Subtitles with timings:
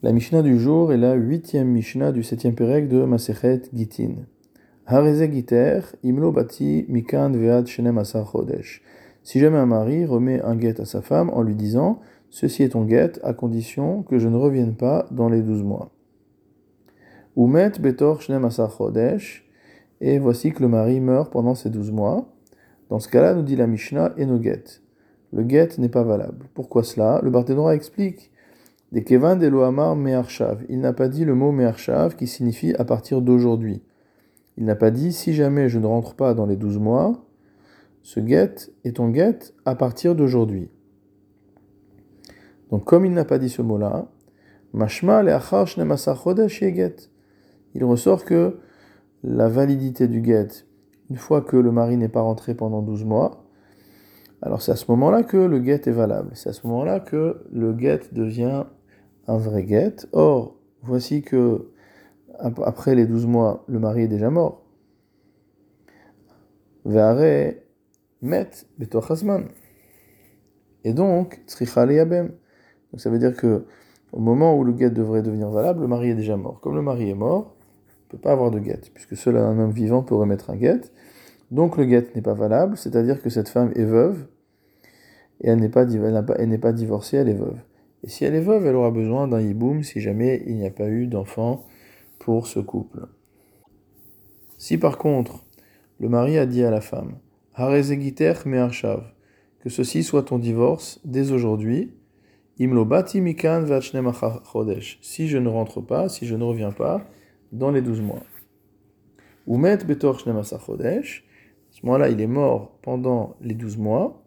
[0.00, 4.14] La Mishnah du jour est la huitième Mishnah du septième Pérec de Masechet Gitin.
[4.86, 8.32] Hareze Giter, Imlo Bati Mikan Vead Shenem Asar.
[9.24, 11.98] Si jamais un mari remet un guet à sa femme en lui disant
[12.30, 15.90] Ceci est ton guet à condition que je ne revienne pas dans les douze mois.
[17.36, 18.78] Umet Betor Shenem Asar.
[20.00, 22.28] Et voici que le mari meurt pendant ces douze mois.
[22.88, 24.62] Dans ce cas-là, nous dit la Mishnah, et no guet.
[25.32, 26.46] Le guet n'est pas valable.
[26.54, 27.18] Pourquoi cela?
[27.24, 28.30] Le Barthénora explique
[28.92, 30.64] des Kevan de Lohamar Meharshav.
[30.68, 33.82] Il n'a pas dit le mot Meharshav qui signifie à partir d'aujourd'hui.
[34.56, 37.24] Il n'a pas dit si jamais je ne rentre pas dans les douze mois,
[38.02, 40.70] ce get est ton get à partir d'aujourd'hui.
[42.70, 44.08] Donc comme il n'a pas dit ce mot-là,
[44.72, 46.96] Mashma get.
[47.74, 48.58] Il ressort que
[49.22, 50.48] la validité du get,
[51.10, 53.44] une fois que le mari n'est pas rentré pendant 12 mois,
[54.40, 56.30] alors c'est à ce moment-là que le get est valable.
[56.34, 58.64] C'est à ce moment-là que le get devient
[59.28, 60.06] un vrai get.
[60.12, 61.70] Or, voici que
[62.40, 64.64] après les 12 mois, le mari est déjà mort.
[66.84, 67.54] Ve'are
[68.22, 68.50] met
[70.84, 71.40] Et donc.
[72.90, 73.66] Donc ça veut dire que
[74.12, 76.60] au moment où le get devrait devenir valable, le mari est déjà mort.
[76.60, 79.58] Comme le mari est mort, il ne peut pas avoir de get, puisque seul un
[79.58, 80.80] homme vivant peut remettre un get.
[81.50, 84.26] Donc le get n'est pas valable, c'est-à-dire que cette femme est veuve,
[85.42, 87.58] et elle n'est pas divorcée, elle est veuve.
[88.04, 90.70] Et si elle est veuve, elle aura besoin d'un hiboum si jamais il n'y a
[90.70, 91.66] pas eu d'enfant
[92.18, 93.06] pour ce couple.
[94.56, 95.44] Si par contre,
[96.00, 97.18] le mari a dit à la femme,
[97.54, 99.02] Harezegiter me'arshav,
[99.60, 101.92] que ceci soit ton divorce dès aujourd'hui,
[102.60, 103.66] imlo bati mikan
[104.44, 107.02] chodesh, si je ne rentre pas, si je ne reviens pas,
[107.50, 108.22] dans les douze mois.
[109.46, 111.24] Ou met betor chodesh,
[111.70, 114.22] à ce moment-là, il est mort pendant les douze mois,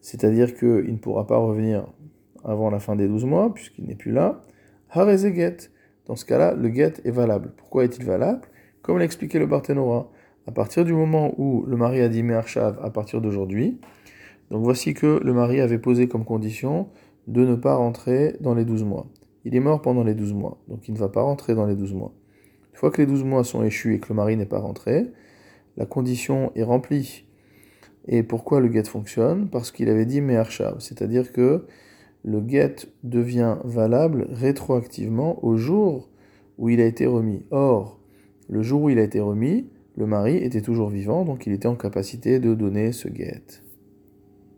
[0.00, 1.86] c'est-à-dire qu'il ne pourra pas revenir
[2.48, 4.44] avant la fin des 12 mois, puisqu'il n'est plus là,
[4.94, 5.56] get.
[6.06, 7.52] Dans ce cas-là, le get est valable.
[7.56, 8.42] Pourquoi est-il valable?
[8.82, 10.10] Comme l'a expliqué le Barthénora,
[10.46, 13.78] à partir du moment où le mari a dit Me'arshav à partir d'aujourd'hui,
[14.50, 16.88] donc voici que le mari avait posé comme condition
[17.26, 19.06] de ne pas rentrer dans les 12 mois.
[19.44, 21.74] Il est mort pendant les 12 mois, donc il ne va pas rentrer dans les
[21.74, 22.12] 12 mois.
[22.72, 25.06] Une fois que les 12 mois sont échus et que le mari n'est pas rentré,
[25.76, 27.26] la condition est remplie.
[28.06, 29.48] Et pourquoi le get fonctionne?
[29.50, 31.66] Parce qu'il avait dit Me'arshav, c'est-à-dire que
[32.28, 36.10] le get devient valable rétroactivement au jour
[36.58, 37.46] où il a été remis.
[37.50, 37.98] Or,
[38.50, 41.68] le jour où il a été remis, le mari était toujours vivant, donc il était
[41.68, 43.62] en capacité de donner ce get.